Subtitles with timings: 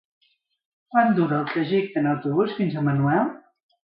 [0.93, 3.31] Quant dura el trajecte en autobús fins a Manuel?